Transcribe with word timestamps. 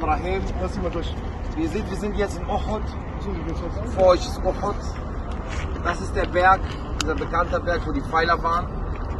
Durch. 0.00 1.14
Wie 1.54 1.62
ihr 1.64 1.68
seht, 1.68 1.90
wir 1.90 1.96
sind 1.98 2.16
jetzt 2.16 2.38
in 2.38 2.46
Uhud. 2.48 2.82
Jetzt? 3.46 3.94
Vor 3.94 4.06
euch 4.06 4.20
ist 4.20 4.38
Uhud. 4.38 4.74
Das 5.84 6.00
ist 6.00 6.16
der 6.16 6.26
Berg, 6.26 6.60
dieser 7.02 7.14
bekannte 7.14 7.60
Berg, 7.60 7.86
wo 7.86 7.92
die 7.92 8.00
Pfeiler 8.00 8.42
waren. 8.42 8.66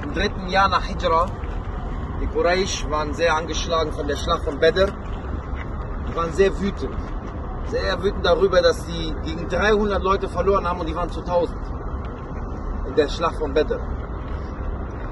Im 0.02 0.14
dritten 0.14 0.48
Jahr 0.48 0.68
nach 0.68 0.84
Hijra. 0.84 1.26
Die 2.22 2.26
Quraysh 2.26 2.88
waren 2.88 3.12
sehr 3.12 3.34
angeschlagen 3.34 3.92
von 3.92 4.08
der 4.08 4.16
Schlacht 4.16 4.44
von 4.44 4.58
Badr. 4.58 4.86
Die 6.08 6.16
waren 6.16 6.32
sehr 6.32 6.58
wütend. 6.58 6.96
Sehr 7.66 8.02
wütend 8.02 8.24
darüber, 8.24 8.62
dass 8.62 8.86
sie 8.86 9.14
gegen 9.24 9.48
300 9.48 10.02
Leute 10.02 10.28
verloren 10.28 10.66
haben 10.66 10.80
und 10.80 10.88
die 10.88 10.96
waren 10.96 11.10
zu 11.10 11.20
1000. 11.20 11.56
In 12.88 12.94
der 12.94 13.08
Schlacht 13.08 13.36
von 13.36 13.52
Badr. 13.52 13.78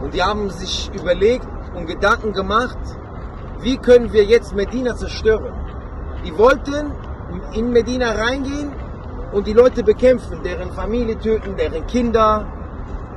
Und 0.01 0.15
die 0.15 0.23
haben 0.23 0.49
sich 0.51 0.91
überlegt 0.95 1.47
und 1.75 1.87
Gedanken 1.87 2.33
gemacht, 2.33 2.79
wie 3.63 3.77
können 3.77 4.13
wir 4.13 4.25
jetzt 4.25 4.55
Medina 4.55 4.97
zerstören. 4.97 5.53
Die 6.25 6.37
wollten 6.37 6.93
in 7.53 7.71
Medina 7.71 8.13
reingehen 8.13 8.73
und 9.33 9.47
die 9.47 9.53
Leute 9.53 9.83
bekämpfen, 9.83 10.43
deren 10.43 10.71
Familie 10.73 11.19
töten, 11.19 11.57
deren 11.57 11.87
Kinder. 11.87 12.47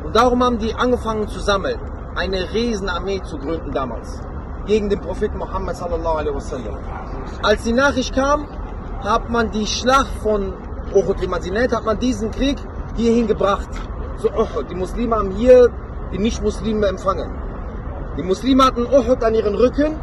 Und 0.04 0.16
darum 0.16 0.44
haben 0.44 0.60
die 0.60 0.74
angefangen 0.76 1.28
zu 1.28 1.40
sammeln, 1.40 1.80
eine 2.16 2.54
Riesenarmee 2.54 3.22
zu 3.24 3.38
gründen 3.38 3.72
damals, 3.72 4.22
gegen 4.66 4.90
den 4.90 5.00
Propheten 5.00 5.38
Muhammad 5.38 5.76
sallallahu 5.78 6.18
alaihi 6.18 6.36
wasallam. 6.36 6.78
Als 7.42 7.64
die 7.64 7.74
Nachricht 7.74 8.14
kam, 8.14 8.48
hat 9.02 9.30
man 9.30 9.52
die 9.52 9.66
Schlacht 9.66 10.14
von 10.22 10.54
Uhud, 10.94 11.22
wie 11.22 11.28
man 11.28 11.42
sie 11.42 11.52
nennt, 11.52 11.76
hat 11.76 11.86
man 11.86 12.00
diesen 12.00 12.32
Krieg 12.32 12.58
hierhin 12.96 13.28
gebracht, 13.28 13.70
zu 14.18 14.30
Uhud. 14.30 14.70
Die 14.70 14.76
Muslime 14.76 15.16
haben 15.16 15.32
hier 15.32 15.70
die 16.12 16.20
Nicht-Muslime 16.20 16.88
empfangen. 16.88 17.32
Die 18.18 18.24
Muslime 18.24 18.66
hatten 18.66 18.86
Uhud 18.86 19.24
an 19.24 19.34
ihren 19.34 19.56
Rücken 19.56 19.96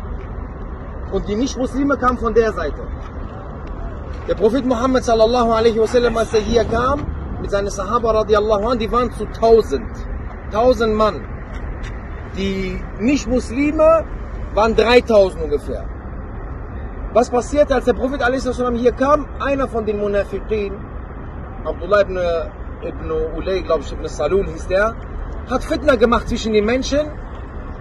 und 1.12 1.28
die 1.28 1.36
Nicht-Muslime 1.36 1.96
kamen 1.96 2.18
von 2.18 2.34
der 2.34 2.52
Seite. 2.52 2.82
Der 4.28 4.34
Prophet 4.34 4.64
Muhammad 4.64 5.04
sallallahu 5.04 5.50
alaihi 5.52 5.78
wasallam, 5.80 6.16
als 6.16 6.32
er 6.34 6.40
hier 6.40 6.64
kam, 6.64 7.06
mit 7.40 7.50
seinen 7.50 7.70
Sahaba 7.70 8.12
radiallahu 8.12 8.68
an, 8.68 8.78
die 8.78 8.90
waren 8.92 9.10
zu 9.12 9.24
1000. 9.24 9.82
1000 10.52 10.94
Mann. 10.94 11.20
Die 12.36 12.80
Nicht-Muslime 12.98 14.04
waren 14.54 14.76
3000 14.76 15.42
ungefähr. 15.44 15.84
Was 17.12 17.30
passierte, 17.30 17.74
als 17.74 17.86
der 17.86 17.94
Prophet 17.94 18.22
a.s. 18.22 18.62
hier 18.76 18.92
kam? 18.92 19.26
Einer 19.40 19.66
von 19.66 19.84
den 19.84 19.98
Munafiqin, 19.98 20.74
Abdullah 21.64 22.02
ibn, 22.02 22.18
ibn 22.82 23.10
Ulay, 23.36 23.62
glaube 23.62 23.82
ich, 23.82 23.92
ibn 23.92 24.06
Salul 24.06 24.46
hieß 24.46 24.68
der, 24.68 24.94
hat 25.50 25.64
Fitna 25.64 25.96
gemacht 25.96 26.28
zwischen 26.28 26.52
den 26.52 26.64
Menschen 26.64 27.00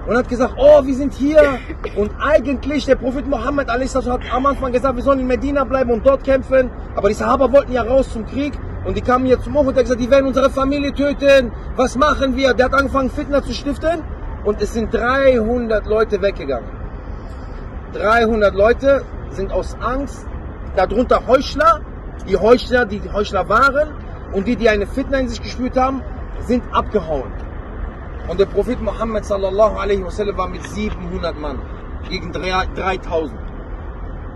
und 0.10 0.18
hat 0.18 0.28
gesagt, 0.28 0.56
oh, 0.58 0.84
wir 0.84 0.96
sind 0.96 1.14
hier. 1.14 1.60
Und 1.96 2.10
eigentlich, 2.20 2.84
der 2.84 2.96
Prophet 2.96 3.28
Muhammad 3.28 3.70
a.s. 3.70 3.94
hat 3.94 4.22
am 4.34 4.46
Anfang 4.48 4.72
gesagt, 4.72 4.96
wir 4.96 5.04
sollen 5.04 5.20
in 5.20 5.28
Medina 5.28 5.64
bleiben 5.66 5.92
und 5.92 6.04
dort 6.04 6.24
kämpfen. 6.24 6.72
Aber 6.96 7.10
die 7.10 7.14
Sahaba 7.14 7.52
wollten 7.52 7.74
ja 7.74 7.84
raus 7.84 8.12
zum 8.12 8.26
Krieg. 8.26 8.54
Und 8.86 8.98
die 8.98 9.02
kamen 9.02 9.28
hier 9.28 9.40
zum 9.40 9.54
Hof 9.54 9.68
und 9.68 9.76
hat 9.76 9.84
gesagt, 9.84 10.02
die 10.02 10.10
werden 10.10 10.26
unsere 10.26 10.50
Familie 10.50 10.96
töten. 10.96 11.52
Was 11.76 11.96
machen 11.96 12.36
wir? 12.36 12.56
Der 12.56 12.66
hat 12.66 12.74
angefangen, 12.74 13.12
Fitna 13.12 13.44
zu 13.44 13.54
stiften. 13.54 14.02
Und 14.46 14.60
es 14.64 14.74
sind 14.74 14.92
300 14.92 15.86
Leute 15.86 16.20
weggegangen. 16.23 16.72
300 17.94 18.56
Leute 18.56 19.04
sind 19.30 19.52
aus 19.52 19.78
Angst, 19.80 20.26
darunter 20.76 21.28
Heuchler, 21.28 21.82
die 22.28 22.36
Heuchler, 22.36 22.86
die 22.86 23.00
die 23.00 23.12
Heuchler 23.12 23.48
waren 23.48 23.90
und 24.34 24.48
die, 24.48 24.56
die 24.56 24.70
eine 24.70 24.88
Fitna 24.88 25.20
in 25.20 25.28
sich 25.28 25.44
gespürt 25.44 25.78
haben, 25.78 26.02
sind 26.48 26.64
abgehauen. 26.72 27.32
Und 28.30 28.40
der 28.40 28.46
Prophet 28.46 28.80
Muhammad 28.80 29.26
sallallahu 29.26 29.80
alaihi 29.80 30.06
wasallam 30.06 30.38
war 30.38 30.48
mit 30.48 30.64
700 30.64 31.40
Mann 31.40 31.60
gegen 32.10 32.32
3000. 32.32 33.34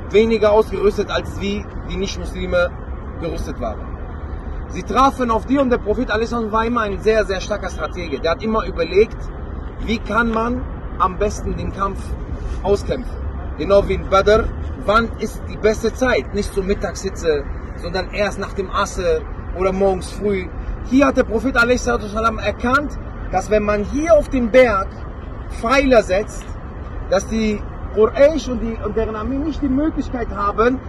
Weniger 0.10 0.52
ausgerüstet 0.52 1.12
als 1.12 1.40
wie 1.40 1.64
die 1.90 1.98
Nicht-Muslime 1.98 2.72
gerüstet 3.22 3.62
waren. 3.62 3.80
Sie 4.70 4.82
trafen 4.82 5.30
auf 5.30 5.46
die 5.46 5.60
und 5.60 5.70
der 5.70 5.78
Prophet 5.78 6.10
wasallam 6.10 6.52
war 6.52 6.66
immer 6.66 6.82
ein 6.82 7.00
sehr, 7.02 7.24
sehr 7.26 7.40
starker 7.40 7.70
Stratege. 7.70 8.20
Der 8.20 8.32
hat 8.32 8.44
immer 8.44 8.66
überlegt, 8.66 9.18
wie 9.86 10.00
kann 10.00 10.32
man 10.32 10.64
am 10.98 11.20
besten 11.20 11.56
den 11.56 11.72
Kampf 11.72 12.00
auskämpfen. 12.64 13.16
Genau 13.60 13.88
wie 13.88 13.94
in 13.94 14.10
Badr, 14.10 14.46
wann 14.86 15.12
ist 15.20 15.40
die 15.52 15.58
beste 15.58 15.94
Zeit? 15.94 16.34
Nicht 16.34 16.52
zur 16.52 16.64
Mittagshitze, 16.64 17.44
sondern 17.76 18.12
erst 18.12 18.40
nach 18.40 18.54
dem 18.54 18.72
Asse 18.72 19.22
oder 19.56 19.72
morgens 19.72 20.10
früh. 20.10 20.48
Hier 20.86 21.06
hat 21.06 21.18
der 21.18 21.24
Prophet 21.24 21.56
a.s. 21.58 21.86
erkannt, 21.86 22.98
dass 23.34 23.50
wenn 23.50 23.64
man 23.64 23.84
hier 23.84 24.14
auf 24.14 24.30
den 24.30 24.52
Berg 24.52 24.88
Pfeiler 25.60 26.04
setzt, 26.04 26.46
dass 27.10 27.28
die 27.28 27.60
Quraysh 27.96 28.48
und, 28.48 28.62
und 28.86 28.96
deren 28.96 29.16
Armee 29.16 29.40
nicht 29.40 29.62
die 29.62 29.70
Möglichkeit 29.70 30.30
haben, 30.30 30.80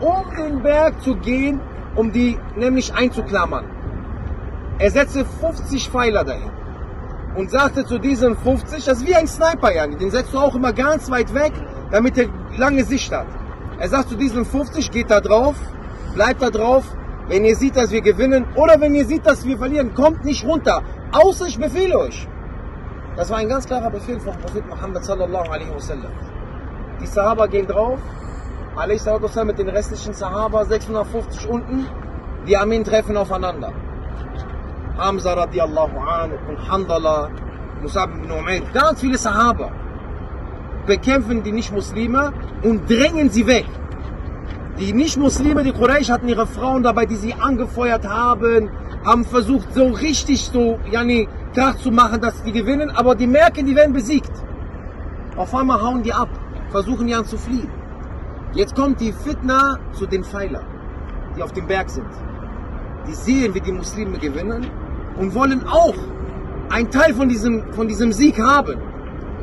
um 0.00 0.36
den 0.36 0.62
Berg 0.62 1.00
zu 1.00 1.14
gehen, 1.14 1.60
um 1.94 2.12
die 2.12 2.38
nämlich 2.56 2.92
einzuklammern. 2.92 3.64
Er 4.78 4.90
setzte 4.90 5.24
50 5.24 5.88
Pfeiler 5.88 6.24
dahin 6.24 6.50
und 7.36 7.50
sagte 7.50 7.86
zu 7.86 7.98
diesen 7.98 8.36
50, 8.36 8.84
das 8.84 8.98
ist 8.98 9.06
wie 9.06 9.14
ein 9.14 9.28
Sniper, 9.28 9.72
ja, 9.72 9.86
den 9.86 10.10
setzt 10.10 10.34
du 10.34 10.38
auch 10.38 10.56
immer 10.56 10.72
ganz 10.72 11.08
weit 11.10 11.32
weg, 11.34 11.52
damit 11.92 12.18
er 12.18 12.26
lange 12.58 12.84
Sicht 12.84 13.12
hat. 13.12 13.26
Er 13.78 13.88
sagt 13.88 14.08
zu 14.08 14.16
diesen 14.16 14.44
50, 14.44 14.90
geht 14.90 15.10
da 15.10 15.20
drauf, 15.20 15.54
bleibt 16.14 16.42
da 16.42 16.50
drauf, 16.50 16.84
wenn 17.28 17.44
ihr 17.44 17.56
seht, 17.56 17.76
dass 17.76 17.90
wir 17.90 18.00
gewinnen 18.00 18.44
oder 18.56 18.80
wenn 18.80 18.94
ihr 18.94 19.04
seht, 19.04 19.26
dass 19.26 19.44
wir 19.44 19.58
verlieren, 19.58 19.94
kommt 19.94 20.24
nicht 20.24 20.44
runter, 20.44 20.82
außer 21.12 21.46
ich 21.46 21.58
befehle 21.58 21.98
euch. 21.98 22.28
Das 23.16 23.30
war 23.30 23.38
ein 23.38 23.48
ganz 23.48 23.66
klarer 23.66 23.90
Befehl 23.90 24.20
vom 24.20 24.36
Prophet 24.36 24.66
Muhammad 24.68 25.04
sallallahu 25.04 25.50
alaihi 25.50 25.74
wasallam. 25.74 26.12
Die 27.00 27.06
Sahaba 27.06 27.46
gehen 27.46 27.66
drauf, 27.66 27.98
alaihi 28.76 29.44
mit 29.44 29.58
den 29.58 29.68
restlichen 29.68 30.14
Sahaba, 30.14 30.64
650 30.64 31.48
unten, 31.48 31.86
die 32.46 32.56
Armeen 32.56 32.84
treffen 32.84 33.16
aufeinander. 33.16 33.72
Hamza 34.98 35.34
radiallahu 35.34 35.98
an 35.98 36.32
und 36.48 36.70
Handala, 36.70 37.30
Musab 37.82 38.10
ibn 38.10 38.30
Umair, 38.30 38.62
ganz 38.72 39.00
viele 39.00 39.18
Sahaba 39.18 39.70
bekämpfen 40.86 41.42
die 41.42 41.52
Nicht-Muslime 41.52 42.32
und 42.62 42.88
drängen 42.88 43.28
sie 43.28 43.46
weg. 43.46 43.66
Die 44.78 44.92
Nicht-Muslime, 44.92 45.64
die 45.64 45.72
Quraysh 45.72 46.10
hatten 46.10 46.28
ihre 46.28 46.46
Frauen 46.46 46.82
dabei, 46.82 47.06
die 47.06 47.16
sie 47.16 47.34
angefeuert 47.34 48.06
haben, 48.06 48.70
haben 49.04 49.24
versucht 49.24 49.72
so 49.74 49.88
richtig 49.88 50.44
so, 50.44 50.78
yani, 50.90 51.28
Krach 51.54 51.76
zu 51.76 51.90
machen, 51.90 52.20
dass 52.20 52.42
die 52.42 52.52
gewinnen, 52.52 52.90
aber 52.90 53.14
die 53.14 53.26
merken, 53.26 53.66
die 53.66 53.74
werden 53.74 53.92
besiegt. 53.92 54.32
Auf 55.36 55.54
einmal 55.54 55.80
hauen 55.80 56.02
die 56.02 56.12
ab, 56.12 56.28
versuchen 56.70 57.06
die 57.06 57.14
an 57.14 57.24
zu 57.24 57.38
fliehen. 57.38 57.70
Jetzt 58.54 58.74
kommt 58.74 59.00
die 59.00 59.12
Fitna 59.12 59.78
zu 59.92 60.06
den 60.06 60.24
Pfeilern, 60.24 60.64
die 61.36 61.42
auf 61.42 61.52
dem 61.52 61.66
Berg 61.66 61.90
sind. 61.90 62.08
Die 63.06 63.14
sehen, 63.14 63.54
wie 63.54 63.60
die 63.60 63.72
Muslime 63.72 64.18
gewinnen 64.18 64.66
und 65.18 65.34
wollen 65.34 65.66
auch 65.66 65.94
einen 66.70 66.90
Teil 66.90 67.14
von 67.14 67.28
diesem, 67.28 67.72
von 67.72 67.86
diesem 67.88 68.12
Sieg 68.12 68.40
haben. 68.40 68.78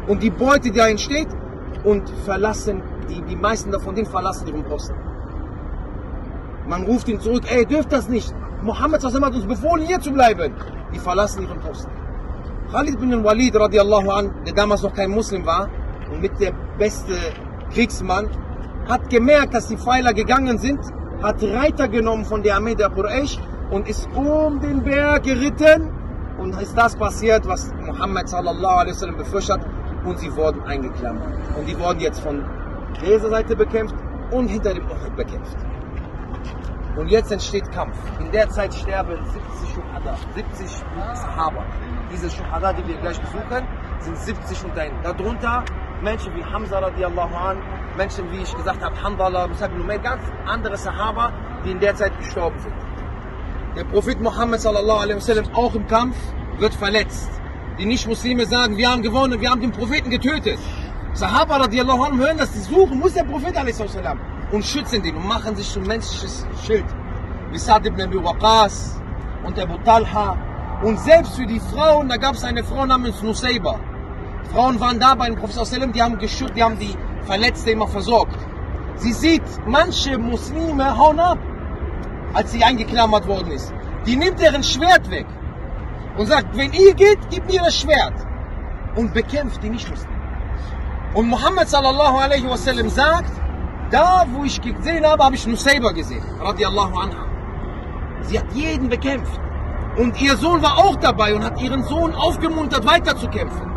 Und 0.07 0.21
die 0.21 0.29
Beute, 0.29 0.71
die 0.71 0.71
da 0.71 0.87
entsteht, 0.87 1.29
und 1.83 2.09
verlassen, 2.25 2.81
die, 3.09 3.21
die 3.23 3.35
meisten 3.35 3.71
davon, 3.71 3.95
den 3.95 4.05
verlassen 4.05 4.47
ihren 4.47 4.63
Posten. 4.63 4.95
Man 6.67 6.83
ruft 6.83 7.07
ihn 7.09 7.19
zurück, 7.19 7.43
ey, 7.49 7.65
dürft 7.65 7.91
das 7.91 8.07
nicht. 8.07 8.33
Mohammed 8.61 9.03
hat 9.03 9.35
uns 9.35 9.45
befohlen, 9.45 9.85
hier 9.85 9.99
zu 9.99 10.11
bleiben. 10.11 10.53
Die 10.93 10.99
verlassen 10.99 11.43
ihren 11.43 11.59
Posten. 11.59 11.91
Khalid 12.71 12.99
bin 12.99 13.23
Walid 13.23 13.55
radiallahu 13.55 14.09
an, 14.09 14.31
der 14.45 14.53
damals 14.53 14.81
noch 14.81 14.93
kein 14.93 15.11
Muslim 15.11 15.45
war 15.45 15.69
und 16.11 16.21
mit 16.21 16.39
der 16.39 16.53
beste 16.77 17.13
Kriegsmann, 17.73 18.29
hat 18.87 19.09
gemerkt, 19.09 19.53
dass 19.53 19.67
die 19.67 19.77
Pfeiler 19.77 20.13
gegangen 20.13 20.57
sind, 20.57 20.79
hat 21.21 21.43
Reiter 21.43 21.87
genommen 21.87 22.25
von 22.25 22.41
der 22.41 22.55
Armee 22.55 22.75
der 22.75 22.89
Quraysh 22.89 23.37
und 23.69 23.87
ist 23.87 24.07
um 24.15 24.59
den 24.59 24.83
Berg 24.83 25.23
geritten 25.23 25.91
und 26.39 26.59
ist 26.61 26.77
das 26.77 26.95
passiert, 26.95 27.47
was 27.47 27.71
Muhammad 27.85 28.27
sallallahu 28.27 28.79
alaihi 28.79 28.95
wasallam 28.95 29.17
befürchtet 29.17 29.59
hat 29.59 29.65
und 30.05 30.19
sie 30.19 30.35
wurden 30.35 30.61
eingeklammert. 30.63 31.33
Und 31.57 31.67
die 31.67 31.79
wurden 31.79 31.99
jetzt 31.99 32.21
von 32.21 32.43
dieser 33.01 33.29
Seite 33.29 33.55
bekämpft 33.55 33.95
und 34.31 34.47
hinter 34.47 34.73
dem 34.73 34.85
Uhud 34.85 35.15
bekämpft. 35.15 35.57
Und 36.95 37.07
jetzt 37.07 37.31
entsteht 37.31 37.71
Kampf. 37.71 37.97
In 38.19 38.31
der 38.31 38.49
Zeit 38.49 38.73
sterben 38.73 39.17
70 39.25 39.73
Shuhada, 39.73 40.15
70 40.35 40.69
Sahaba. 41.13 41.65
Diese 42.11 42.29
Shuhada, 42.29 42.73
die 42.73 42.87
wir 42.87 42.97
gleich 42.97 43.19
besuchen, 43.19 43.67
sind 43.99 44.17
70 44.17 44.63
unter 44.65 44.85
ihnen. 44.85 45.01
Darunter 45.01 45.63
Menschen 46.03 46.35
wie 46.35 46.43
Hamza 46.43 46.79
radiallahu 46.79 47.35
an, 47.35 47.57
Menschen 47.97 48.31
wie 48.31 48.43
ich 48.43 48.55
gesagt 48.55 48.83
habe, 48.83 49.01
Handala, 49.01 49.47
Musab 49.47 49.71
ibn 49.71 49.87
ganz 50.03 50.21
andere 50.45 50.77
Sahaba, 50.77 51.31
die 51.65 51.71
in 51.71 51.79
der 51.79 51.95
Zeit 51.95 52.15
gestorben 52.19 52.59
sind. 52.59 52.73
Der 53.75 53.85
Prophet 53.85 54.21
Muhammad 54.21 54.61
sallallahu 54.61 54.99
alaihi 54.99 55.15
wasallam 55.15 55.45
auch 55.55 55.73
im 55.73 55.87
Kampf 55.87 56.15
wird 56.59 56.75
verletzt. 56.75 57.31
Die 57.79 57.87
Nicht-Muslime 57.87 58.45
sagen, 58.45 58.77
wir 58.77 58.91
haben 58.91 59.01
gewonnen, 59.01 59.41
wir 59.41 59.49
haben 59.49 59.61
den 59.61 59.71
Propheten 59.71 60.11
getötet. 60.11 60.59
Sahaba 61.13 61.57
radiallahu 61.57 62.03
anhu 62.03 62.17
hören 62.17 62.37
das, 62.37 62.51
die 62.51 62.59
suchen, 62.59 62.99
muss 62.99 63.13
der 63.13 63.23
Prophet 63.23 63.57
alaihi 63.57 63.79
wasallam 63.79 64.19
und 64.53 64.63
schützen 64.63 65.01
den 65.01 65.15
und 65.15 65.27
machen 65.27 65.55
sich 65.55 65.69
zum 65.69 65.83
menschliches 65.83 66.45
Schild. 66.65 66.85
Wie 67.51 67.57
Sa'd 67.57 67.87
ibn 67.87 68.01
Abi 68.01 68.23
Waqas 68.23 69.01
und 69.43 69.57
Abu 69.59 69.77
Talha. 69.83 70.37
Und 70.83 70.99
selbst 70.99 71.35
für 71.35 71.47
die 71.47 71.59
Frauen, 71.59 72.07
da 72.07 72.17
gab 72.17 72.35
es 72.35 72.43
eine 72.43 72.63
Frau 72.63 72.85
namens 72.85 73.21
Nusayba. 73.23 73.79
Frauen 74.51 74.79
waren 74.79 74.99
da 74.99 75.15
bei 75.15 75.25
dem 75.25 75.37
Prophet 75.37 75.95
die 75.95 76.03
haben 76.03 76.19
geschützt, 76.19 76.53
die 76.55 76.63
haben 76.63 76.77
die 76.77 76.95
Verletzte 77.25 77.71
immer 77.71 77.87
versorgt. 77.87 78.37
Sie 78.97 79.13
sieht, 79.13 79.41
manche 79.65 80.19
Muslime 80.19 80.97
hauen 80.99 81.19
ab, 81.19 81.39
als 82.33 82.51
sie 82.51 82.63
eingeklammert 82.63 83.27
worden 83.27 83.51
ist. 83.51 83.73
Die 84.05 84.15
nimmt 84.15 84.39
deren 84.39 84.63
Schwert 84.63 85.09
weg 85.09 85.25
und 86.15 86.27
sagt, 86.27 86.55
wenn 86.55 86.73
ihr 86.73 86.93
geht, 86.93 87.17
gib 87.31 87.47
mir 87.47 87.61
das 87.63 87.79
Schwert 87.79 88.13
und 88.95 89.15
bekämpft 89.15 89.63
die 89.63 89.69
Nicht-Muslime. 89.69 90.13
Und 91.15 91.27
Muhammad 91.27 91.69
sallallahu 91.69 92.17
alaihi 92.17 92.47
wasallam 92.47 92.89
sagt, 92.89 93.31
da 93.93 94.25
wo 94.33 94.43
ich 94.43 94.59
gesehen 94.59 95.05
habe, 95.05 95.23
habe 95.23 95.35
ich 95.35 95.45
Nusayba 95.45 95.91
gesehen, 95.91 96.25
radiallahu 96.41 96.95
anha. 96.97 97.25
Sie 98.21 98.39
hat 98.39 98.51
jeden 98.53 98.89
bekämpft. 98.89 99.39
Und 99.97 100.19
ihr 100.19 100.35
Sohn 100.35 100.61
war 100.63 100.79
auch 100.79 100.95
dabei 100.95 101.35
und 101.35 101.43
hat 101.43 101.61
ihren 101.61 101.83
Sohn 101.83 102.15
aufgemuntert, 102.15 102.83
weiter 102.87 103.15
zu 103.15 103.27
kämpfen. 103.29 103.67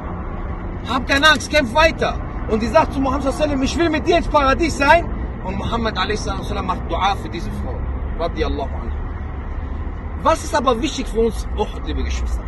Hab 0.88 1.06
keine 1.06 1.28
Angst, 1.28 1.50
kämpf 1.50 1.74
weiter. 1.74 2.18
Und 2.48 2.62
die 2.62 2.68
sagt 2.68 2.94
zu 2.94 3.00
Muhammad 3.00 3.26
ich 3.62 3.78
will 3.78 3.90
mit 3.90 4.06
dir 4.06 4.16
ins 4.16 4.28
Paradies 4.28 4.78
sein. 4.78 5.04
Und 5.44 5.58
Muhammad 5.58 5.94
macht 6.64 6.90
Dua 6.90 7.14
für 7.16 7.28
diese 7.28 7.50
Frau. 7.58 7.76
Radiallahu 8.18 8.74
anha. 8.82 8.96
Was 10.22 10.44
ist 10.44 10.54
aber 10.54 10.80
wichtig 10.80 11.06
für 11.08 11.20
uns, 11.20 11.46
liebe 11.86 12.02
Geschwister, 12.02 12.42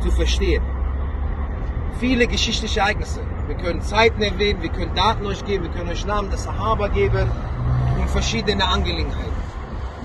zu 0.00 0.10
verstehen? 0.10 0.62
Viele 2.00 2.26
geschichtliche 2.26 2.80
Ereignisse. 2.80 3.20
Wir 3.52 3.58
können 3.64 3.82
Zeiten 3.82 4.22
erwähnen, 4.22 4.62
wir 4.62 4.70
können 4.70 4.94
Daten 4.94 5.26
euch 5.26 5.44
geben, 5.44 5.64
wir 5.64 5.70
können 5.72 5.90
euch 5.90 6.06
Namen 6.06 6.30
der 6.30 6.38
Sahaba 6.38 6.88
geben 6.88 7.30
und 8.00 8.08
verschiedene 8.08 8.66
Angelegenheiten. 8.66 9.36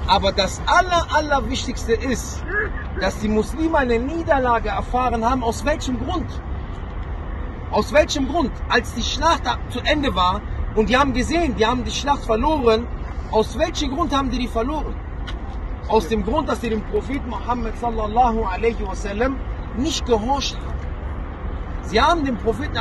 Aber 0.06 0.34
das 0.34 0.62
aller, 0.66 1.08
aller 1.16 1.50
Wichtigste 1.50 1.94
ist, 1.94 2.44
dass 3.00 3.20
die 3.20 3.30
Muslime 3.30 3.78
eine 3.78 4.00
Niederlage 4.00 4.68
erfahren 4.68 5.24
haben. 5.24 5.46
Aus 5.46 5.64
welchem 5.64 5.98
Grund? 5.98 6.30
Aus 7.72 7.94
welchem 7.94 8.28
Grund? 8.28 8.52
Als 8.68 8.94
die 8.96 9.02
Schlacht 9.02 9.44
zu 9.70 9.80
Ende 9.80 10.14
war 10.14 10.42
und 10.76 10.90
die 10.90 10.98
haben 10.98 11.14
gesehen, 11.14 11.56
die 11.56 11.66
haben 11.66 11.86
die 11.86 11.92
Schlacht 11.92 12.26
verloren. 12.26 12.86
Aus 13.32 13.58
welchem 13.58 13.96
Grund 13.96 14.14
haben 14.14 14.30
die 14.30 14.40
die 14.40 14.50
verloren? 14.50 14.94
Aus 15.88 16.10
dem 16.10 16.26
Grund, 16.26 16.50
dass 16.50 16.60
sie 16.60 16.70
dem 16.70 16.82
Propheten 16.82 17.30
Muhammad 17.30 17.78
sallallahu 17.80 18.44
alaihi 18.44 18.86
wasallam 18.86 19.38
nicht 19.78 20.06
gehorcht 20.06 20.58
haben. 20.58 20.77
Sie 21.88 22.02
haben 22.02 22.26
dem 22.26 22.38
Propheten 22.38 22.76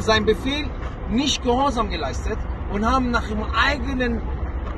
seinen 0.00 0.26
Befehl 0.26 0.68
nicht 1.08 1.42
gehorsam 1.42 1.88
geleistet 1.88 2.36
und 2.70 2.84
haben 2.84 3.10
nach 3.10 3.26
ihrem 3.28 3.44
eigenen 3.54 4.20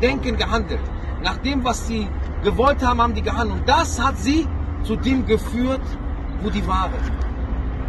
Denken 0.00 0.36
gehandelt. 0.36 0.80
Nach 1.22 1.38
dem, 1.38 1.64
was 1.64 1.88
sie 1.88 2.08
gewollt 2.44 2.86
haben, 2.86 3.00
haben 3.02 3.14
die 3.14 3.22
gehandelt. 3.22 3.60
Und 3.60 3.68
das 3.68 4.00
hat 4.00 4.16
sie 4.18 4.46
zu 4.84 4.94
dem 4.94 5.26
geführt, 5.26 5.82
wo 6.40 6.50
die 6.50 6.64
waren. 6.68 6.92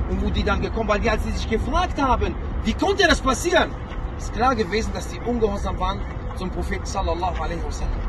Und 0.10 0.24
wo 0.24 0.30
die 0.32 0.44
dann 0.44 0.62
gekommen 0.62 0.90
weil 0.90 1.02
die, 1.02 1.10
als 1.10 1.24
sie 1.24 1.32
sich 1.32 1.50
gefragt 1.50 2.02
haben, 2.02 2.34
wie 2.64 2.74
konnte 2.74 3.08
das 3.08 3.22
passieren, 3.22 3.70
ist 4.18 4.34
klar 4.34 4.56
gewesen, 4.56 4.92
dass 4.94 5.08
die 5.10 5.20
ungehorsam 5.20 5.80
waren 5.80 6.00
zum 6.36 6.50
Propheten 6.50 6.86
sallallahu 6.86 7.44
alaihi 7.44 7.64
wasallam. 7.64 8.00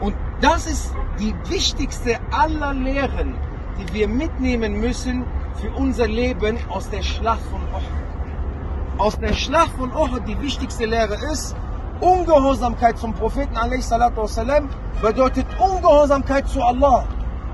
Und 0.00 0.14
das 0.42 0.66
ist 0.66 0.94
die 1.18 1.34
wichtigste 1.48 2.18
aller 2.32 2.74
Lehren, 2.74 3.34
die 3.78 3.94
wir 3.94 4.08
mitnehmen 4.08 4.80
müssen 4.80 5.24
für 5.55 5.71
unser 5.71 6.07
Leben 6.07 6.57
aus 6.69 6.89
der 6.89 7.01
Schlacht 7.01 7.41
von 7.51 7.61
Uhud. 7.73 8.99
Aus 8.99 9.17
der 9.19 9.33
Schlacht 9.33 9.71
von 9.77 9.91
Uhud 9.91 10.27
die 10.27 10.39
wichtigste 10.41 10.85
Lehre 10.85 11.15
ist, 11.31 11.55
Ungehorsamkeit 11.99 12.97
zum 12.97 13.13
Propheten 13.13 13.55
والسلام, 13.55 14.69
bedeutet 15.01 15.45
Ungehorsamkeit 15.59 16.47
zu 16.47 16.61
Allah. 16.61 17.05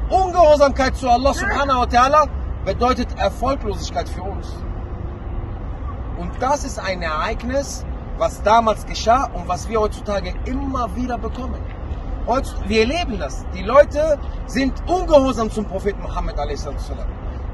Ungehorsamkeit 0.09 0.95
zu 0.95 1.09
Allah 1.09 1.33
subhanahu 1.33 1.79
wa 1.81 1.85
ta'ala 1.85 2.27
bedeutet 2.65 3.07
Erfolglosigkeit 3.17 4.09
für 4.09 4.23
uns. 4.23 4.47
Und 6.17 6.31
das 6.39 6.63
ist 6.65 6.79
ein 6.79 7.01
Ereignis, 7.01 7.85
was 8.17 8.41
damals 8.43 8.85
geschah 8.85 9.29
und 9.33 9.47
was 9.47 9.67
wir 9.69 9.79
heutzutage 9.79 10.33
immer 10.45 10.95
wieder 10.95 11.17
bekommen. 11.17 11.59
Heute, 12.27 12.49
wir 12.67 12.81
erleben 12.81 13.19
das. 13.19 13.45
Die 13.53 13.63
Leute 13.63 14.17
sind 14.45 14.73
ungehorsam 14.87 15.51
zum 15.51 15.65
Propheten 15.65 16.01
Muhammad 16.01 16.37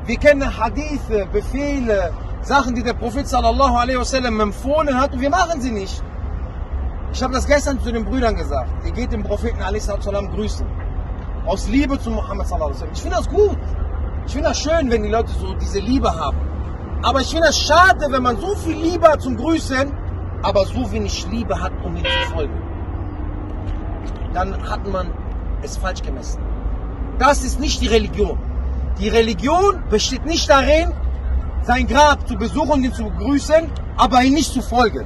Wir 0.06 0.18
kennen 0.18 0.58
Hadithe, 0.58 1.26
Befehle, 1.32 2.12
Sachen, 2.42 2.74
die 2.74 2.82
der 2.82 2.92
Prophet 2.92 3.26
sallallahu 3.26 3.74
alaihi 3.74 3.98
wasallam 3.98 4.38
empfohlen 4.38 5.00
hat 5.00 5.14
und 5.14 5.20
wir 5.20 5.30
machen 5.30 5.62
sie 5.62 5.70
nicht. 5.70 6.02
Ich 7.12 7.22
habe 7.22 7.32
das 7.32 7.46
gestern 7.46 7.80
zu 7.80 7.90
den 7.90 8.04
Brüdern 8.04 8.36
gesagt. 8.36 8.68
Ihr 8.84 8.92
geht 8.92 9.12
den 9.12 9.22
Propheten 9.22 9.58
salam 10.00 10.30
grüßen. 10.30 10.66
Aus 11.46 11.68
Liebe 11.68 11.98
zu 11.98 12.10
Muhammad 12.10 12.46
sallallahu 12.46 12.72
alaihi 12.72 12.80
wasallam. 12.80 12.94
Ich 12.94 13.02
finde 13.02 13.16
das 13.16 13.28
gut. 13.28 13.58
Ich 14.26 14.32
finde 14.32 14.48
das 14.48 14.58
schön, 14.58 14.90
wenn 14.90 15.02
die 15.02 15.08
Leute 15.08 15.32
so 15.32 15.54
diese 15.54 15.78
Liebe 15.78 16.14
haben. 16.14 16.36
Aber 17.02 17.20
ich 17.20 17.30
finde 17.30 17.48
es 17.48 17.58
schade, 17.58 18.06
wenn 18.10 18.22
man 18.22 18.36
so 18.38 18.54
viel 18.56 18.76
Liebe 18.76 19.08
hat 19.08 19.22
zum 19.22 19.36
Grüßen, 19.36 19.90
aber 20.42 20.66
so 20.66 20.90
wenig 20.92 21.26
Liebe 21.30 21.58
hat, 21.58 21.72
um 21.82 21.96
ihm 21.96 22.04
zu 22.04 22.34
folgen. 22.34 22.62
Dann 24.34 24.68
hat 24.68 24.86
man 24.86 25.10
es 25.62 25.78
falsch 25.78 26.02
gemessen. 26.02 26.42
Das 27.18 27.42
ist 27.42 27.58
nicht 27.58 27.80
die 27.80 27.86
Religion. 27.86 28.38
Die 28.98 29.08
Religion 29.08 29.82
besteht 29.90 30.24
nicht 30.24 30.48
darin, 30.48 30.92
sein 31.62 31.86
Grab 31.86 32.28
zu 32.28 32.36
besuchen 32.36 32.70
und 32.70 32.84
ihn 32.84 32.92
zu 32.92 33.04
begrüßen, 33.04 33.70
aber 33.96 34.22
ihm 34.22 34.34
nicht 34.34 34.52
zu 34.52 34.62
folgen. 34.62 35.04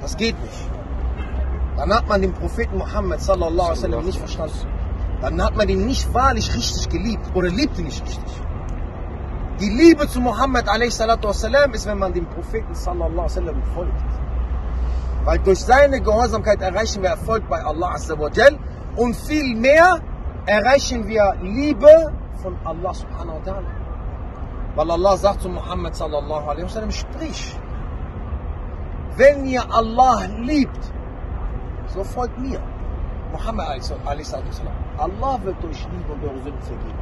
Das 0.00 0.16
geht 0.16 0.40
nicht. 0.40 0.70
Dann 1.76 1.92
hat 1.92 2.08
man 2.08 2.20
den 2.22 2.32
Propheten 2.32 2.78
Muhammad 2.78 3.20
sallallahu 3.20 3.68
alaihi 3.68 3.82
wasallam 3.82 4.04
nicht 4.04 4.18
verstanden. 4.18 4.66
Dann 5.20 5.42
hat 5.42 5.56
man 5.56 5.68
ihn 5.68 5.86
nicht 5.86 6.12
wahrlich 6.12 6.54
richtig 6.54 6.88
geliebt 6.88 7.26
oder 7.34 7.48
liebt 7.48 7.78
ihn 7.78 7.84
nicht 7.84 8.02
richtig. 8.02 8.32
Die 9.60 9.70
Liebe 9.70 10.08
zu 10.08 10.20
Muhammad 10.20 10.66
wasallam 10.66 11.72
ist, 11.72 11.86
wenn 11.86 11.98
man 11.98 12.12
dem 12.12 12.26
Propheten 12.26 12.74
sallallahu 12.74 13.24
wasallam 13.24 13.62
folgt. 13.74 13.92
Weil 15.24 15.38
durch 15.38 15.60
seine 15.60 16.00
Gehorsamkeit 16.00 16.60
erreichen 16.60 17.02
wir 17.02 17.10
Erfolg 17.10 17.48
bei 17.48 17.62
Allah 17.62 17.94
und 18.96 19.16
viel 19.16 19.54
mehr 19.56 20.00
erreichen 20.46 21.06
wir 21.08 21.34
Liebe 21.42 22.12
von 22.44 22.56
Allah 22.64 22.92
subhanahu 22.92 23.40
wa 23.40 23.44
ta'ala. 23.48 23.70
Weil 24.76 24.90
Allah 24.90 25.16
sagt 25.16 25.40
zu 25.40 25.48
Muhammad 25.48 25.96
sallallahu 25.96 26.46
alaihi 26.50 26.64
wasallam, 26.64 26.92
sprich, 26.92 27.56
wenn 29.16 29.46
ihr 29.46 29.64
Allah 29.72 30.26
liebt, 30.42 30.92
so 31.88 32.04
folgt 32.04 32.38
mir. 32.38 32.60
Muhammad 33.32 33.80
Allah 34.98 35.38
wird 35.42 35.64
euch 35.64 35.82
lieben 35.90 36.10
und 36.12 36.22
eure 36.22 36.40
Sünden 36.44 36.62
vergeben. 36.62 36.98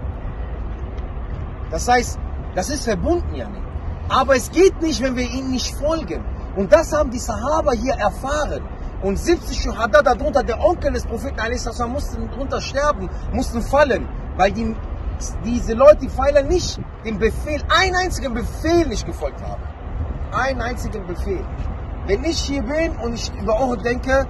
Das 1.70 1.88
heißt, 1.88 2.18
das 2.54 2.70
ist 2.70 2.84
verbunden 2.84 3.34
ja 3.34 3.48
nicht. 3.48 3.66
Aber 4.08 4.36
es 4.36 4.50
geht 4.50 4.80
nicht, 4.82 5.02
wenn 5.02 5.16
wir 5.16 5.28
ihm 5.28 5.50
nicht 5.50 5.74
folgen. 5.74 6.22
Und 6.56 6.72
das 6.72 6.92
haben 6.92 7.10
die 7.10 7.18
Sahaba 7.18 7.72
hier 7.72 7.94
erfahren. 7.94 8.62
Und 9.02 9.18
70 9.18 9.58
Shuhada, 9.62 10.02
darunter 10.02 10.42
der 10.42 10.62
Onkel 10.62 10.92
des 10.92 11.06
Propheten 11.06 11.40
mussten 11.90 12.28
darunter 12.30 12.60
sterben, 12.60 13.08
mussten 13.32 13.62
fallen. 13.62 14.06
Weil 14.36 14.52
die, 14.52 14.76
diese 15.44 15.74
Leute, 15.74 15.98
die 16.02 16.08
Pfeiler 16.08 16.42
nicht 16.42 16.80
dem 17.04 17.18
Befehl, 17.18 17.62
einen 17.68 17.96
einzigen 17.96 18.34
Befehl 18.34 18.86
nicht 18.86 19.06
gefolgt 19.06 19.42
haben. 19.42 19.62
Einen 20.32 20.60
einzigen 20.60 21.06
Befehl. 21.06 21.44
Wenn 22.06 22.24
ich 22.24 22.38
hier 22.40 22.62
bin 22.62 22.96
und 22.96 23.14
ich 23.14 23.32
über 23.40 23.60
Uhud 23.60 23.84
denke, 23.84 24.26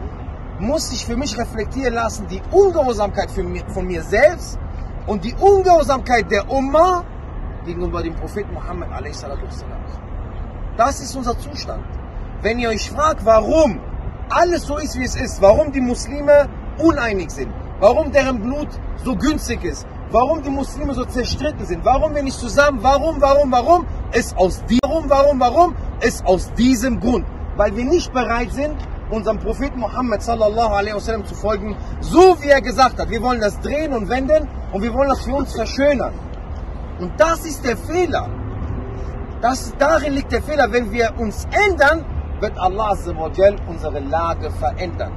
muss 0.59 0.93
ich 0.93 1.07
für 1.07 1.17
mich 1.17 1.39
reflektieren 1.39 1.95
lassen, 1.95 2.27
die 2.29 2.43
Ungehorsamkeit 2.51 3.31
von 3.31 3.87
mir 3.87 4.03
selbst 4.03 4.59
und 5.07 5.25
die 5.25 5.35
Ungehorsamkeit 5.35 6.31
der 6.31 6.51
Umma 6.51 7.05
gegenüber 7.65 8.03
dem 8.03 8.15
Propheten 8.15 8.53
Muhammad 8.53 8.89
Das 10.77 11.01
ist 11.01 11.17
unser 11.17 11.39
Zustand. 11.39 11.85
Wenn 12.43 12.59
ihr 12.59 12.69
euch 12.69 12.91
fragt, 12.91 13.25
warum 13.25 13.81
alles 14.29 14.63
so 14.63 14.79
ist, 14.79 14.99
wie 14.99 15.05
es 15.05 15.17
ist, 15.17 15.41
warum 15.41 15.73
die 15.73 15.81
Muslime 15.81 16.49
uneinig 16.79 17.31
sind, 17.31 17.53
warum 17.81 18.13
deren 18.13 18.41
Blut 18.41 18.69
so 19.05 19.17
günstig 19.17 19.65
ist, 19.65 19.87
warum 20.13 20.43
die 20.43 20.51
Muslime 20.51 20.95
so 20.95 21.05
zerstritten 21.05 21.65
sind, 21.65 21.85
warum 21.85 22.15
wir 22.15 22.23
nicht 22.23 22.39
zusammen, 22.39 22.79
warum, 22.83 23.21
warum, 23.21 23.51
warum, 23.51 23.87
ist 24.13 24.37
aus 24.37 24.63
warum, 24.83 25.09
warum, 25.09 25.41
warum, 25.41 25.75
ist 26.01 26.25
aus 26.27 26.53
diesem 26.53 27.01
Grund, 27.01 27.25
weil 27.57 27.75
wir 27.75 27.85
nicht 27.85 28.13
bereit 28.13 28.53
sind, 28.53 28.77
unserem 29.11 29.39
Propheten 29.39 29.81
Muhammad 29.81 30.23
sallallahu 30.23 30.75
alaihi 30.75 30.95
wasallam 30.95 31.25
zu 31.25 31.35
folgen, 31.35 31.77
so 32.01 32.37
wie 32.41 32.49
er 32.49 32.61
gesagt 32.61 32.99
hat. 32.99 33.11
Wir 33.11 33.23
wollen 33.23 33.41
das 33.41 33.59
drehen 33.61 33.93
und 33.93 34.09
wenden 34.09 34.49
und 34.73 34.83
wir 34.83 34.93
wollen 34.95 35.09
das 35.09 35.21
für 35.21 35.35
uns 35.35 35.53
verschönern. 35.55 36.15
Und 36.99 37.13
das 37.19 37.45
ist 37.45 37.65
der 37.65 37.77
Fehler. 37.77 38.29
Das, 39.43 39.75
darin 39.79 40.15
liegt 40.15 40.33
der 40.33 40.43
Fehler. 40.43 40.73
Wenn 40.73 40.93
wir 40.93 41.13
uns 41.19 41.47
ändern, 41.69 42.05
wird 42.41 42.59
Allah 42.59 42.97
unsere 43.69 44.01
Lage 44.01 44.51
verändern. 44.51 45.13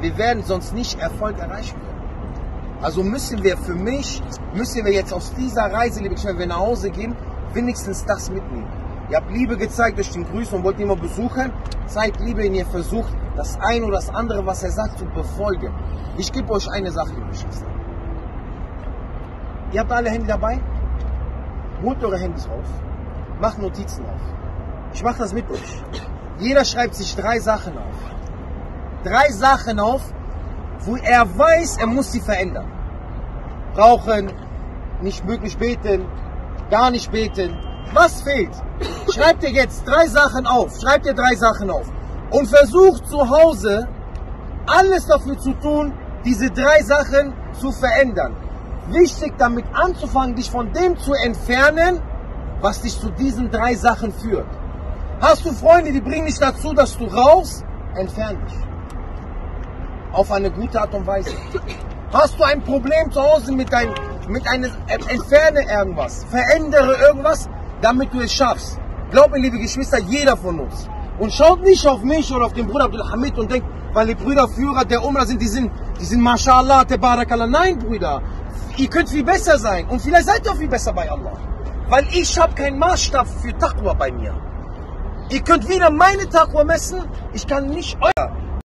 Wir 0.00 0.16
werden 0.18 0.42
sonst 0.42 0.74
nicht 0.74 0.98
Erfolg 0.98 1.38
erreichen 1.38 1.78
können. 1.80 1.89
Also 2.82 3.02
müssen 3.02 3.42
wir 3.42 3.56
für 3.58 3.74
mich, 3.74 4.22
müssen 4.54 4.84
wir 4.84 4.92
jetzt 4.92 5.12
aus 5.12 5.34
dieser 5.34 5.70
Reise, 5.70 6.00
liebe 6.00 6.14
Geschwister, 6.14 6.32
wenn 6.32 6.38
wir 6.38 6.46
nach 6.46 6.60
Hause 6.60 6.90
gehen, 6.90 7.14
wenigstens 7.52 8.04
das 8.06 8.30
mitnehmen. 8.30 8.68
Ihr 9.10 9.16
habt 9.18 9.30
Liebe 9.30 9.56
gezeigt 9.56 9.98
durch 9.98 10.10
den 10.10 10.24
Grüßen 10.24 10.56
und 10.56 10.64
wollt 10.64 10.78
ihn 10.78 10.84
immer 10.84 10.96
besuchen. 10.96 11.52
Zeigt 11.86 12.20
Liebe, 12.20 12.44
in 12.46 12.54
ihr 12.54 12.64
versucht, 12.64 13.12
das 13.36 13.58
eine 13.60 13.84
oder 13.84 13.96
das 13.96 14.08
andere, 14.08 14.46
was 14.46 14.62
er 14.62 14.70
sagt, 14.70 14.98
zu 14.98 15.04
befolgen. 15.06 15.72
Ich 16.16 16.32
gebe 16.32 16.50
euch 16.52 16.70
eine 16.70 16.90
Sache, 16.90 17.10
liebe 17.10 17.26
Geschwister. 17.28 17.66
Ihr 19.72 19.80
habt 19.80 19.92
alle 19.92 20.10
Hände 20.10 20.28
dabei? 20.28 20.60
Holt 21.82 22.02
eure 22.02 22.18
Handys 22.18 22.48
raus. 22.48 22.66
Macht 23.40 23.58
Notizen 23.58 24.04
auf. 24.04 24.20
Ich 24.92 25.02
mache 25.02 25.18
das 25.18 25.32
mit 25.32 25.50
euch. 25.50 25.82
Jeder 26.38 26.64
schreibt 26.64 26.94
sich 26.94 27.14
drei 27.14 27.40
Sachen 27.40 27.76
auf. 27.76 27.96
drei 29.04 29.30
Sachen 29.30 29.80
auf, 29.80 30.02
wo 30.84 30.96
er 30.96 31.26
weiß, 31.38 31.78
er 31.78 31.86
muss 31.86 32.12
sie 32.12 32.20
verändern. 32.20 32.70
Rauchen, 33.76 34.32
nicht 35.02 35.26
wirklich 35.26 35.56
beten, 35.56 36.06
gar 36.70 36.90
nicht 36.90 37.10
beten. 37.10 37.56
Was 37.92 38.22
fehlt? 38.22 38.50
Schreib 39.12 39.40
dir 39.40 39.50
jetzt 39.50 39.86
drei 39.86 40.06
Sachen 40.06 40.46
auf. 40.46 40.78
Schreib 40.80 41.02
dir 41.02 41.14
drei 41.14 41.34
Sachen 41.34 41.70
auf. 41.70 41.90
Und 42.30 42.46
versuch 42.46 43.00
zu 43.00 43.28
Hause 43.28 43.88
alles 44.66 45.06
dafür 45.06 45.38
zu 45.38 45.52
tun, 45.54 45.92
diese 46.24 46.50
drei 46.50 46.82
Sachen 46.82 47.32
zu 47.58 47.72
verändern. 47.72 48.36
Wichtig 48.88 49.34
damit 49.38 49.64
anzufangen, 49.72 50.36
dich 50.36 50.50
von 50.50 50.72
dem 50.72 50.96
zu 50.98 51.12
entfernen, 51.12 52.00
was 52.60 52.82
dich 52.82 52.98
zu 52.98 53.10
diesen 53.10 53.50
drei 53.50 53.74
Sachen 53.74 54.12
führt. 54.12 54.46
Hast 55.20 55.44
du 55.44 55.52
Freunde, 55.52 55.92
die 55.92 56.00
bringen 56.00 56.26
dich 56.26 56.38
dazu, 56.38 56.72
dass 56.72 56.96
du 56.96 57.04
rauchst? 57.04 57.64
Entfern 57.94 58.38
dich. 58.46 58.69
Auf 60.12 60.32
eine 60.32 60.50
gute 60.50 60.80
Art 60.80 60.92
und 60.94 61.06
Weise. 61.06 61.30
Hast 62.12 62.38
du 62.38 62.42
ein 62.42 62.62
Problem 62.62 63.12
zu 63.12 63.22
Hause 63.22 63.52
mit 63.52 63.72
deinem, 63.72 63.94
mit 64.28 64.46
einem, 64.48 64.72
entferne 64.88 65.62
irgendwas, 65.70 66.24
verändere 66.24 66.96
irgendwas, 67.06 67.48
damit 67.80 68.12
du 68.12 68.20
es 68.20 68.32
schaffst. 68.32 68.78
Glaub 69.10 69.30
mir, 69.30 69.38
liebe 69.38 69.58
Geschwister, 69.58 69.98
jeder 69.98 70.36
von 70.36 70.60
uns. 70.60 70.88
Und 71.18 71.32
schaut 71.32 71.62
nicht 71.62 71.86
auf 71.86 72.02
mich 72.02 72.32
oder 72.32 72.46
auf 72.46 72.52
den 72.52 72.66
Bruder 72.66 72.86
Abdul 72.86 73.08
Hamid 73.10 73.38
und 73.38 73.50
denkt, 73.50 73.66
weil 73.92 74.06
die 74.08 74.14
Brüder 74.14 74.48
Führer 74.48 74.84
der 74.84 75.04
Umrah 75.04 75.26
sind, 75.26 75.40
die 75.40 75.48
sind, 75.48 75.70
die 76.00 76.04
sind 76.04 76.20
Mashallah, 76.20 76.84
Barakallah. 76.84 77.46
Nein, 77.46 77.78
Brüder. 77.78 78.22
Ihr 78.76 78.88
könnt 78.88 79.08
viel 79.10 79.24
besser 79.24 79.58
sein. 79.58 79.86
Und 79.88 80.00
vielleicht 80.00 80.26
seid 80.26 80.44
ihr 80.44 80.52
auch 80.52 80.56
viel 80.56 80.68
besser 80.68 80.92
bei 80.92 81.10
Allah. 81.10 81.32
Weil 81.88 82.06
ich 82.12 82.38
habe 82.38 82.54
keinen 82.54 82.78
Maßstab 82.78 83.26
für 83.26 83.56
Taqwa 83.58 83.92
bei 83.94 84.10
mir. 84.10 84.34
Ihr 85.28 85.42
könnt 85.42 85.68
weder 85.68 85.90
meine 85.90 86.28
Taqwa 86.28 86.64
messen, 86.64 87.04
ich 87.32 87.46
kann 87.46 87.68
nicht 87.68 87.96
euer. 88.00 88.32